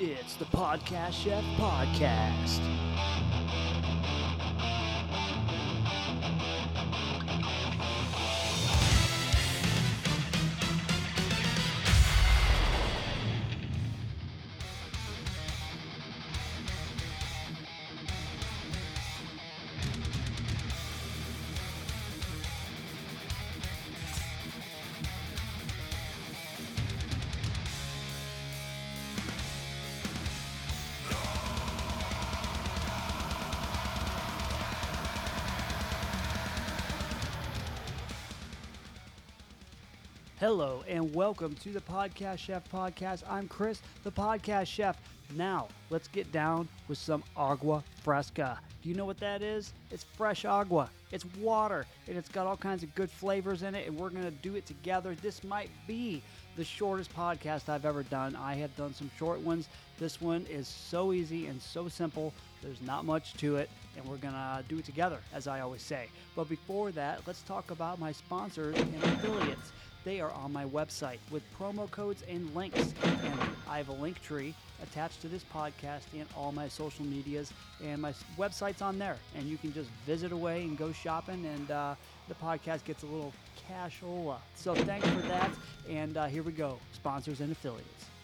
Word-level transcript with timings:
It's 0.00 0.34
the 0.36 0.44
Podcast 0.44 1.24
Chef 1.24 1.42
Podcast. 1.56 2.60
Hello 40.40 40.84
and 40.86 41.12
welcome 41.16 41.56
to 41.56 41.70
the 41.70 41.80
Podcast 41.80 42.38
Chef 42.38 42.62
Podcast. 42.70 43.24
I'm 43.28 43.48
Chris, 43.48 43.82
the 44.04 44.12
Podcast 44.12 44.68
Chef. 44.68 44.96
Now, 45.34 45.66
let's 45.90 46.06
get 46.06 46.30
down 46.30 46.68
with 46.86 46.96
some 46.96 47.24
agua 47.36 47.82
fresca. 48.04 48.60
Do 48.80 48.88
you 48.88 48.94
know 48.94 49.04
what 49.04 49.18
that 49.18 49.42
is? 49.42 49.72
It's 49.90 50.04
fresh 50.04 50.44
agua. 50.44 50.90
It's 51.10 51.24
water 51.40 51.86
and 52.06 52.16
it's 52.16 52.28
got 52.28 52.46
all 52.46 52.56
kinds 52.56 52.84
of 52.84 52.94
good 52.94 53.10
flavors 53.10 53.64
in 53.64 53.74
it, 53.74 53.88
and 53.88 53.98
we're 53.98 54.10
going 54.10 54.22
to 54.22 54.30
do 54.30 54.54
it 54.54 54.64
together. 54.64 55.16
This 55.20 55.42
might 55.42 55.70
be 55.88 56.22
the 56.56 56.62
shortest 56.62 57.12
podcast 57.16 57.68
I've 57.68 57.84
ever 57.84 58.04
done. 58.04 58.36
I 58.36 58.54
have 58.54 58.76
done 58.76 58.94
some 58.94 59.10
short 59.18 59.40
ones. 59.40 59.68
This 59.98 60.20
one 60.20 60.46
is 60.48 60.68
so 60.68 61.12
easy 61.12 61.46
and 61.46 61.60
so 61.60 61.88
simple. 61.88 62.32
There's 62.62 62.80
not 62.82 63.04
much 63.04 63.34
to 63.38 63.56
it, 63.56 63.68
and 63.96 64.04
we're 64.04 64.16
going 64.18 64.34
to 64.34 64.62
do 64.68 64.78
it 64.78 64.84
together, 64.84 65.18
as 65.34 65.48
I 65.48 65.60
always 65.60 65.82
say. 65.82 66.06
But 66.36 66.48
before 66.48 66.92
that, 66.92 67.22
let's 67.26 67.42
talk 67.42 67.72
about 67.72 67.98
my 67.98 68.12
sponsors 68.12 68.76
and 68.76 69.02
affiliates 69.02 69.72
they 70.04 70.20
are 70.20 70.32
on 70.32 70.52
my 70.52 70.64
website 70.64 71.18
with 71.30 71.42
promo 71.58 71.90
codes 71.90 72.22
and 72.28 72.54
links. 72.54 72.94
And 73.24 73.38
I 73.68 73.78
have 73.78 73.88
a 73.88 73.94
Linktree 73.94 74.54
attached 74.82 75.20
to 75.22 75.28
this 75.28 75.44
podcast 75.44 76.04
and 76.14 76.26
all 76.36 76.52
my 76.52 76.68
social 76.68 77.04
medias, 77.04 77.52
and 77.84 78.00
my 78.00 78.12
website's 78.38 78.80
on 78.80 78.98
there. 78.98 79.16
And 79.36 79.46
you 79.46 79.56
can 79.58 79.72
just 79.72 79.90
visit 80.06 80.32
away 80.32 80.62
and 80.62 80.78
go 80.78 80.92
shopping, 80.92 81.44
and 81.44 81.70
uh, 81.70 81.94
the 82.28 82.34
podcast 82.34 82.84
gets 82.84 83.02
a 83.02 83.06
little 83.06 83.32
cashola. 83.68 84.38
So 84.54 84.74
thanks 84.74 85.08
for 85.08 85.20
that. 85.22 85.50
And 85.88 86.16
uh, 86.16 86.26
here 86.26 86.42
we 86.42 86.52
go 86.52 86.78
sponsors 86.92 87.40
and 87.40 87.52
affiliates. 87.52 88.17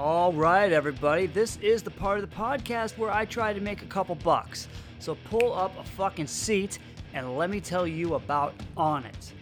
All 0.00 0.32
right, 0.32 0.72
everybody. 0.72 1.26
This 1.26 1.58
is 1.58 1.82
the 1.82 1.90
part 1.90 2.18
of 2.18 2.30
the 2.30 2.34
podcast 2.34 2.96
where 2.96 3.10
I 3.10 3.26
try 3.26 3.52
to 3.52 3.60
make 3.60 3.82
a 3.82 3.86
couple 3.86 4.14
bucks. 4.14 4.66
So 4.98 5.14
pull 5.26 5.52
up 5.52 5.78
a 5.78 5.84
fucking 5.84 6.26
seat 6.26 6.78
and 7.12 7.36
let 7.36 7.50
me 7.50 7.60
tell 7.60 7.86
you 7.86 8.14
about 8.14 8.54
Onnit. 8.78 9.32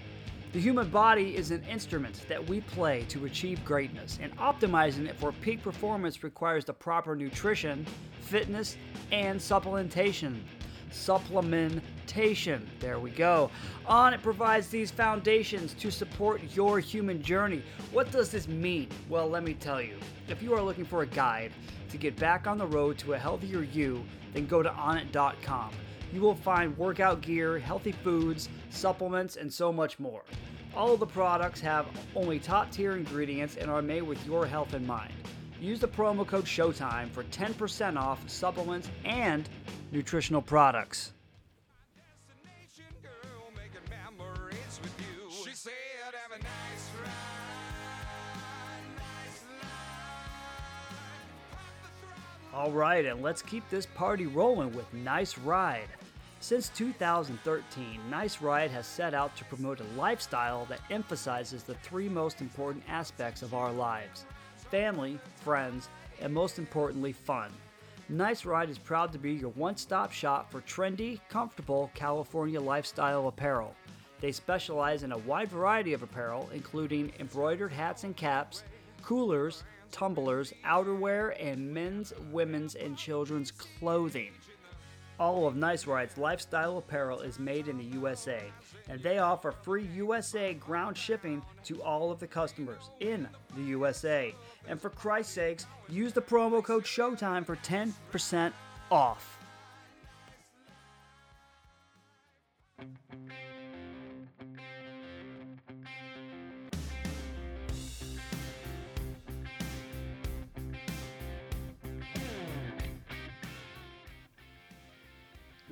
The 0.53 0.59
human 0.59 0.91
body 0.91 1.37
is 1.37 1.53
an 1.53 1.63
instrument 1.63 2.27
that 2.29 2.45
we 2.45 2.61
play 2.63 3.05
to 3.05 3.27
achieve 3.27 3.65
greatness, 3.65 4.19
and 4.21 4.37
optimizing 4.37 5.07
it 5.07 5.17
for 5.21 5.31
peak 5.31 5.63
performance 5.63 6.25
requires 6.25 6.65
the 6.65 6.73
proper 6.73 7.15
nutrition, 7.15 7.87
fitness, 8.23 8.77
and 9.13 9.39
supplementation. 9.39 10.41
Supplementation. 10.91 12.63
There 12.81 12.99
we 12.99 13.11
go. 13.11 13.51
Onnit 13.89 14.23
provides 14.23 14.69
these 14.69 14.91
foundations 14.91 15.75
to 15.75 15.91
support 15.91 16.41
your 16.55 16.81
human 16.81 17.23
journey. 17.23 17.63
What 17.93 18.11
does 18.11 18.31
this 18.31 18.49
mean? 18.49 18.89
Well, 19.09 19.29
let 19.29 19.43
me 19.43 19.55
tell 19.55 19.81
you. 19.81 19.97
If 20.29 20.43
you 20.43 20.55
are 20.55 20.63
looking 20.63 20.85
for 20.85 21.03
a 21.03 21.07
guide 21.07 21.53
to 21.91 21.97
get 21.97 22.17
back 22.17 22.47
on 22.47 22.59
the 22.59 22.67
road 22.67 22.99
to 22.99 23.15
a 23.15 23.19
healthier 23.19 23.63
you, 23.63 24.05
then 24.33 24.47
go 24.47 24.63
to 24.63 24.71
onnit.com. 24.71 25.71
You 26.13 26.21
will 26.21 26.35
find 26.35 26.77
workout 26.79 27.21
gear, 27.21 27.59
healthy 27.59 27.93
foods, 27.93 28.49
supplements, 28.71 29.37
and 29.37 29.53
so 29.53 29.73
much 29.73 29.99
more. 29.99 30.25
All 30.75 30.95
of 30.95 31.01
the 31.01 31.07
products 31.07 31.61
have 31.61 31.87
only 32.15 32.39
top 32.39 32.71
tier 32.71 32.93
ingredients 32.93 33.57
and 33.57 33.71
are 33.71 33.83
made 33.83 34.03
with 34.03 34.25
your 34.27 34.47
health 34.47 34.75
in 34.75 34.87
mind. 34.87 35.13
Use 35.61 35.81
the 35.81 35.89
promo 35.89 36.25
code 36.25 36.47
SHOWTIME 36.47 37.11
for 37.11 37.25
10% 37.25 37.97
off 37.97 38.29
supplements 38.29 38.89
and 39.05 39.49
nutritional 39.91 40.41
products. 40.41 41.13
All 52.55 52.73
right, 52.73 53.05
and 53.05 53.23
let's 53.23 53.43
keep 53.43 53.69
this 53.69 53.87
party 53.87 54.27
rolling 54.27 54.75
with 54.75 54.93
Nice 54.93 55.39
Ride. 55.39 55.89
Since 56.41 56.71
2013, 56.71 58.01
Nice 58.09 58.41
Ride 58.41 58.71
has 58.71 58.87
set 58.87 59.13
out 59.13 59.37
to 59.37 59.45
promote 59.45 59.81
a 59.81 59.85
lifestyle 59.97 60.65
that 60.67 60.81
emphasizes 60.91 61.63
the 61.63 61.75
three 61.75 62.09
most 62.09 62.41
important 62.41 62.85
aspects 62.89 63.43
of 63.43 63.55
our 63.55 63.73
lives 63.73 64.25
family, 64.71 65.19
friends, 65.37 65.89
and 66.21 66.33
most 66.33 66.59
importantly, 66.59 67.13
fun. 67.13 67.51
Nice 68.09 68.45
Ride 68.45 68.71
is 68.71 68.79
proud 68.79 69.13
to 69.13 69.19
be 69.19 69.33
your 69.33 69.51
one 69.51 69.77
stop 69.77 70.13
shop 70.13 70.51
for 70.51 70.63
trendy, 70.63 71.21
comfortable 71.29 71.91
California 71.95 72.61
lifestyle 72.61 73.29
apparel. 73.29 73.75
They 74.21 74.33
specialize 74.33 75.03
in 75.03 75.13
a 75.13 75.19
wide 75.19 75.49
variety 75.49 75.93
of 75.93 76.03
apparel, 76.03 76.49
including 76.53 77.13
embroidered 77.21 77.73
hats 77.73 78.05
and 78.05 78.17
caps, 78.17 78.65
coolers, 79.03 79.63
tumblers, 79.91 80.53
outerwear, 80.65 81.37
and 81.39 81.73
men's, 81.73 82.13
women's, 82.33 82.75
and 82.75 82.97
children's 82.97 83.51
clothing. 83.51 84.33
All 85.19 85.49
of 85.49 85.57
Nice 85.57 85.87
Ride's 85.87 86.17
lifestyle 86.17 86.79
apparel 86.79 87.21
is 87.21 87.41
made 87.41 87.67
in 87.67 87.77
the 87.77 87.85
USA, 87.85 88.41
and 88.89 89.03
they 89.03 89.19
offer 89.19 89.51
free 89.51 89.85
USA 89.97 90.55
ground 90.55 90.97
shipping 90.97 91.43
to 91.65 91.83
all 91.83 92.13
of 92.13 92.21
the 92.21 92.27
customers 92.27 92.91
in 93.01 93.29
the 93.57 93.63
USA. 93.63 94.33
And 94.69 94.81
for 94.81 94.91
Christ's 94.91 95.33
sakes, 95.33 95.67
use 95.89 96.13
the 96.13 96.23
promo 96.23 96.63
code 96.63 96.87
SHOWTIME 96.87 97.45
for 97.45 97.57
10% 97.57 98.53
off. 98.93 99.38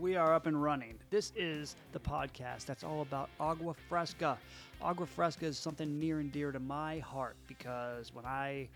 We 0.07 0.15
are 0.15 0.33
up 0.33 0.47
and 0.47 0.63
running. 0.63 1.01
This 1.11 1.33
is 1.35 1.75
the 1.91 1.99
podcast 1.99 2.65
that's 2.65 2.85
all 2.85 3.03
about 3.03 3.29
agua 3.41 3.75
fresca. 3.75 4.39
Agua 4.81 5.05
fresca 5.05 5.47
is 5.47 5.59
something 5.59 5.99
near 5.99 6.21
and 6.21 6.31
dear 6.31 6.53
to 6.53 6.61
my 6.61 7.01
heart 7.01 7.35
because 7.49 8.15
when 8.15 8.25
I 8.25 8.69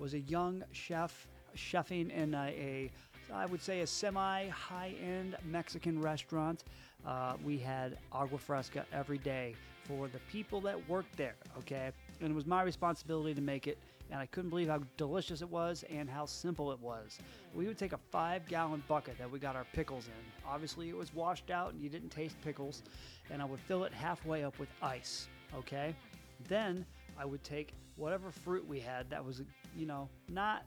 was 0.00 0.14
a 0.14 0.18
young 0.18 0.64
chef, 0.72 1.28
chefing 1.56 2.10
in 2.10 2.34
a, 2.34 2.48
a 2.48 2.90
I 3.32 3.46
would 3.46 3.62
say 3.62 3.82
a 3.82 3.86
semi 3.86 4.48
high 4.48 4.96
end 5.00 5.36
Mexican 5.44 6.02
restaurant, 6.02 6.64
uh, 7.06 7.34
we 7.44 7.58
had 7.58 7.96
agua 8.10 8.38
fresca 8.38 8.84
every 8.92 9.18
day 9.18 9.54
for 9.84 10.08
the 10.08 10.18
people 10.32 10.60
that 10.62 10.88
worked 10.88 11.16
there, 11.16 11.36
okay? 11.58 11.92
And 12.20 12.32
it 12.32 12.34
was 12.34 12.44
my 12.44 12.64
responsibility 12.64 13.34
to 13.34 13.40
make 13.40 13.68
it 13.68 13.78
and 14.12 14.20
I 14.20 14.26
couldn't 14.26 14.50
believe 14.50 14.68
how 14.68 14.80
delicious 14.98 15.40
it 15.40 15.48
was 15.48 15.84
and 15.90 16.08
how 16.08 16.26
simple 16.26 16.70
it 16.70 16.78
was. 16.80 17.18
We 17.54 17.66
would 17.66 17.78
take 17.78 17.94
a 17.94 17.98
five 18.10 18.46
gallon 18.46 18.82
bucket 18.86 19.16
that 19.18 19.28
we 19.30 19.38
got 19.38 19.56
our 19.56 19.64
pickles 19.72 20.06
in. 20.06 20.46
Obviously, 20.46 20.90
it 20.90 20.96
was 20.96 21.12
washed 21.14 21.50
out 21.50 21.72
and 21.72 21.82
you 21.82 21.88
didn't 21.88 22.10
taste 22.10 22.36
pickles, 22.44 22.82
and 23.30 23.40
I 23.40 23.46
would 23.46 23.58
fill 23.60 23.84
it 23.84 23.92
halfway 23.92 24.44
up 24.44 24.58
with 24.58 24.68
ice, 24.82 25.28
okay? 25.56 25.94
Then 26.46 26.84
I 27.18 27.24
would 27.24 27.42
take 27.42 27.72
whatever 27.96 28.30
fruit 28.30 28.68
we 28.68 28.80
had 28.80 29.08
that 29.08 29.24
was, 29.24 29.40
you 29.76 29.86
know, 29.86 30.10
not 30.28 30.64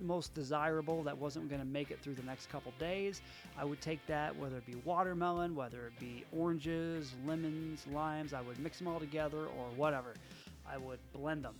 most 0.00 0.34
desirable 0.34 1.04
that 1.04 1.16
wasn't 1.16 1.48
going 1.48 1.60
to 1.60 1.66
make 1.66 1.92
it 1.92 2.00
through 2.00 2.14
the 2.14 2.22
next 2.24 2.48
couple 2.48 2.72
days 2.80 3.20
i 3.56 3.64
would 3.64 3.80
take 3.80 4.04
that 4.06 4.34
whether 4.36 4.56
it 4.56 4.66
be 4.66 4.74
watermelon 4.84 5.54
whether 5.54 5.86
it 5.86 5.96
be 6.00 6.24
oranges 6.32 7.12
lemons 7.24 7.86
limes 7.92 8.32
i 8.32 8.40
would 8.40 8.58
mix 8.58 8.78
them 8.78 8.88
all 8.88 8.98
together 8.98 9.46
or 9.46 9.66
whatever 9.76 10.14
i 10.66 10.76
would 10.76 10.98
blend 11.12 11.44
them 11.44 11.54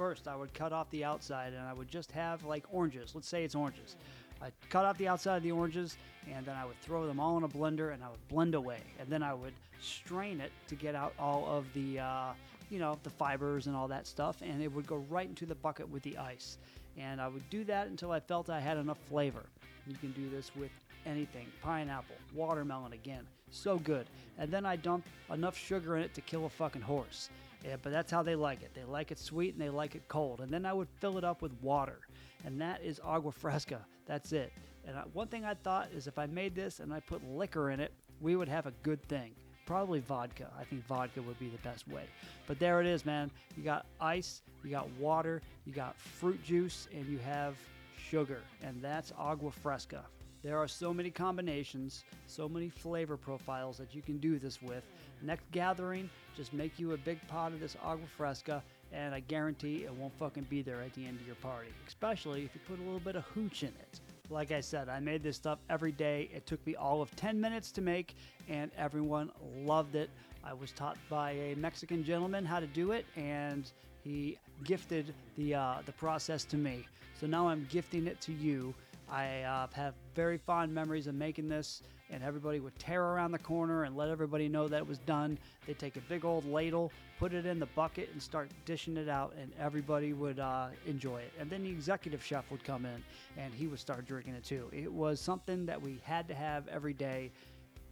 first, 0.00 0.26
I 0.26 0.34
would 0.34 0.54
cut 0.54 0.72
off 0.72 0.88
the 0.88 1.04
outside 1.04 1.52
and 1.52 1.60
I 1.60 1.74
would 1.74 1.88
just 1.88 2.10
have 2.12 2.42
like 2.46 2.64
oranges. 2.72 3.14
Let's 3.14 3.28
say 3.28 3.44
it's 3.44 3.54
oranges. 3.54 3.96
I'd 4.40 4.54
cut 4.70 4.86
off 4.86 4.96
the 4.96 5.06
outside 5.06 5.36
of 5.36 5.42
the 5.42 5.52
oranges 5.52 5.98
and 6.34 6.46
then 6.46 6.56
I 6.56 6.64
would 6.64 6.80
throw 6.80 7.06
them 7.06 7.20
all 7.20 7.36
in 7.36 7.44
a 7.44 7.48
blender 7.48 7.92
and 7.92 8.02
I 8.02 8.08
would 8.08 8.26
blend 8.28 8.54
away. 8.54 8.80
And 8.98 9.10
then 9.10 9.22
I 9.22 9.34
would 9.34 9.52
strain 9.78 10.40
it 10.40 10.52
to 10.68 10.74
get 10.74 10.94
out 10.94 11.12
all 11.18 11.46
of 11.46 11.66
the 11.74 11.98
uh, 11.98 12.32
you 12.70 12.78
know, 12.78 12.98
the 13.02 13.10
fibers 13.10 13.66
and 13.66 13.76
all 13.76 13.88
that 13.88 14.06
stuff, 14.06 14.40
and 14.40 14.62
it 14.62 14.72
would 14.72 14.86
go 14.86 15.04
right 15.10 15.28
into 15.28 15.44
the 15.44 15.56
bucket 15.56 15.86
with 15.90 16.02
the 16.02 16.16
ice. 16.16 16.56
And 16.96 17.20
I 17.20 17.28
would 17.28 17.48
do 17.50 17.62
that 17.64 17.88
until 17.88 18.10
I 18.10 18.20
felt 18.20 18.48
I 18.48 18.58
had 18.58 18.78
enough 18.78 18.98
flavor. 19.10 19.44
You 19.86 19.96
can 19.96 20.12
do 20.12 20.30
this 20.30 20.50
with 20.56 20.70
anything 21.04 21.46
pineapple, 21.60 22.16
watermelon 22.34 22.94
again. 22.94 23.26
So 23.50 23.76
good. 23.78 24.06
And 24.38 24.50
then 24.50 24.64
I 24.64 24.76
dump 24.76 25.04
enough 25.30 25.58
sugar 25.58 25.98
in 25.98 26.04
it 26.04 26.14
to 26.14 26.22
kill 26.22 26.46
a 26.46 26.50
fucking 26.50 26.82
horse. 26.82 27.28
Yeah, 27.64 27.76
but 27.82 27.92
that's 27.92 28.10
how 28.10 28.22
they 28.22 28.34
like 28.34 28.62
it. 28.62 28.72
They 28.74 28.84
like 28.84 29.10
it 29.10 29.18
sweet 29.18 29.52
and 29.52 29.60
they 29.62 29.68
like 29.68 29.94
it 29.94 30.08
cold. 30.08 30.40
And 30.40 30.50
then 30.50 30.64
I 30.64 30.72
would 30.72 30.88
fill 31.00 31.18
it 31.18 31.24
up 31.24 31.42
with 31.42 31.52
water. 31.60 32.00
And 32.44 32.60
that 32.60 32.82
is 32.82 33.00
agua 33.04 33.32
fresca. 33.32 33.84
That's 34.06 34.32
it. 34.32 34.52
And 34.86 34.96
I, 34.96 35.02
one 35.12 35.28
thing 35.28 35.44
I 35.44 35.54
thought 35.54 35.90
is 35.94 36.06
if 36.06 36.18
I 36.18 36.26
made 36.26 36.54
this 36.54 36.80
and 36.80 36.92
I 36.92 37.00
put 37.00 37.22
liquor 37.28 37.70
in 37.70 37.80
it, 37.80 37.92
we 38.20 38.34
would 38.36 38.48
have 38.48 38.66
a 38.66 38.72
good 38.82 39.02
thing. 39.08 39.32
Probably 39.66 40.00
vodka. 40.00 40.50
I 40.58 40.64
think 40.64 40.86
vodka 40.86 41.22
would 41.22 41.38
be 41.38 41.48
the 41.48 41.58
best 41.58 41.86
way. 41.86 42.04
But 42.46 42.58
there 42.58 42.80
it 42.80 42.86
is, 42.86 43.04
man. 43.04 43.30
You 43.56 43.62
got 43.62 43.86
ice, 44.00 44.42
you 44.64 44.70
got 44.70 44.88
water, 44.98 45.42
you 45.64 45.72
got 45.72 45.96
fruit 45.98 46.42
juice, 46.42 46.88
and 46.92 47.06
you 47.06 47.18
have 47.18 47.56
sugar. 47.96 48.40
And 48.62 48.82
that's 48.82 49.12
agua 49.18 49.50
fresca. 49.50 50.04
There 50.42 50.58
are 50.58 50.68
so 50.68 50.94
many 50.94 51.10
combinations, 51.10 52.04
so 52.26 52.48
many 52.48 52.70
flavor 52.70 53.18
profiles 53.18 53.76
that 53.76 53.94
you 53.94 54.00
can 54.00 54.16
do 54.16 54.38
this 54.38 54.62
with. 54.62 54.84
Next 55.20 55.44
gathering, 55.52 56.08
just 56.34 56.54
make 56.54 56.78
you 56.78 56.92
a 56.92 56.96
big 56.96 57.18
pot 57.28 57.52
of 57.52 57.60
this 57.60 57.76
agua 57.82 58.06
fresca, 58.06 58.62
and 58.90 59.14
I 59.14 59.20
guarantee 59.20 59.84
it 59.84 59.92
won't 59.92 60.16
fucking 60.18 60.44
be 60.44 60.62
there 60.62 60.80
at 60.80 60.94
the 60.94 61.06
end 61.06 61.20
of 61.20 61.26
your 61.26 61.36
party, 61.36 61.68
especially 61.86 62.42
if 62.44 62.54
you 62.54 62.60
put 62.66 62.78
a 62.78 62.82
little 62.82 63.00
bit 63.00 63.16
of 63.16 63.24
hooch 63.24 63.64
in 63.64 63.68
it. 63.68 64.00
Like 64.30 64.50
I 64.50 64.60
said, 64.60 64.88
I 64.88 64.98
made 64.98 65.22
this 65.22 65.36
stuff 65.36 65.58
every 65.68 65.92
day. 65.92 66.30
It 66.32 66.46
took 66.46 66.64
me 66.66 66.74
all 66.74 67.02
of 67.02 67.14
10 67.16 67.38
minutes 67.38 67.70
to 67.72 67.82
make, 67.82 68.16
and 68.48 68.70
everyone 68.78 69.30
loved 69.58 69.94
it. 69.94 70.08
I 70.42 70.54
was 70.54 70.72
taught 70.72 70.96
by 71.10 71.32
a 71.32 71.54
Mexican 71.56 72.02
gentleman 72.02 72.46
how 72.46 72.60
to 72.60 72.66
do 72.66 72.92
it, 72.92 73.04
and 73.14 73.70
he 74.02 74.38
gifted 74.64 75.12
the 75.36 75.54
uh, 75.54 75.74
the 75.84 75.92
process 75.92 76.44
to 76.44 76.56
me. 76.56 76.86
So 77.20 77.26
now 77.26 77.48
I'm 77.48 77.66
gifting 77.70 78.06
it 78.06 78.20
to 78.22 78.32
you. 78.32 78.74
I 79.10 79.42
uh, 79.42 79.66
have 79.72 79.94
very 80.14 80.38
fond 80.38 80.72
memories 80.72 81.08
of 81.08 81.14
making 81.14 81.48
this, 81.48 81.82
and 82.10 82.22
everybody 82.22 82.60
would 82.60 82.78
tear 82.78 83.02
around 83.02 83.32
the 83.32 83.38
corner 83.38 83.82
and 83.82 83.96
let 83.96 84.08
everybody 84.08 84.48
know 84.48 84.68
that 84.68 84.78
it 84.78 84.86
was 84.86 84.98
done. 84.98 85.36
They'd 85.66 85.78
take 85.78 85.96
a 85.96 86.00
big 86.02 86.24
old 86.24 86.44
ladle, 86.44 86.92
put 87.18 87.34
it 87.34 87.44
in 87.44 87.58
the 87.58 87.66
bucket, 87.66 88.10
and 88.12 88.22
start 88.22 88.50
dishing 88.64 88.96
it 88.96 89.08
out, 89.08 89.34
and 89.40 89.52
everybody 89.58 90.12
would 90.12 90.38
uh, 90.38 90.68
enjoy 90.86 91.18
it. 91.18 91.32
And 91.40 91.50
then 91.50 91.64
the 91.64 91.70
executive 91.70 92.24
chef 92.24 92.48
would 92.52 92.62
come 92.62 92.86
in, 92.86 93.02
and 93.36 93.52
he 93.52 93.66
would 93.66 93.80
start 93.80 94.06
drinking 94.06 94.34
it 94.34 94.44
too. 94.44 94.68
It 94.72 94.92
was 94.92 95.20
something 95.20 95.66
that 95.66 95.80
we 95.80 96.00
had 96.04 96.28
to 96.28 96.34
have 96.34 96.68
every 96.68 96.94
day 96.94 97.32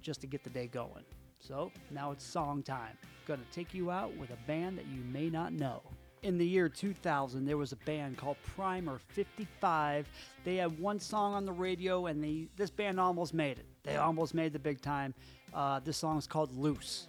just 0.02 0.20
to 0.20 0.28
get 0.28 0.44
the 0.44 0.50
day 0.50 0.68
going. 0.68 1.04
So 1.40 1.72
now 1.90 2.12
it's 2.12 2.24
song 2.24 2.62
time. 2.62 2.96
Gonna 3.26 3.42
take 3.52 3.74
you 3.74 3.90
out 3.90 4.16
with 4.16 4.30
a 4.30 4.46
band 4.46 4.78
that 4.78 4.86
you 4.86 5.02
may 5.12 5.28
not 5.30 5.52
know 5.52 5.82
in 6.22 6.38
the 6.38 6.46
year 6.46 6.68
2000, 6.68 7.44
there 7.44 7.56
was 7.56 7.72
a 7.72 7.76
band 7.76 8.16
called 8.16 8.36
Primer 8.56 8.98
55. 9.08 10.08
They 10.44 10.56
had 10.56 10.78
one 10.78 11.00
song 11.00 11.34
on 11.34 11.44
the 11.44 11.52
radio, 11.52 12.06
and 12.06 12.22
they, 12.22 12.48
this 12.56 12.70
band 12.70 12.98
almost 12.98 13.34
made 13.34 13.58
it. 13.58 13.66
They 13.84 13.96
almost 13.96 14.34
made 14.34 14.52
the 14.52 14.58
big 14.58 14.80
time. 14.80 15.14
Uh, 15.54 15.80
this 15.80 15.96
song 15.96 16.18
is 16.18 16.26
called 16.26 16.54
Loose. 16.56 17.08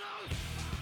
loose. 0.00 0.73